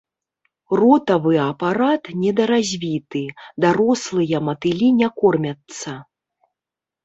Ротавы 0.79 1.33
апарат 1.49 2.03
недаразвіты, 2.23 3.23
дарослыя 3.69 4.37
матылі 4.49 4.87
не 4.99 5.07
кормяцца. 5.23 5.91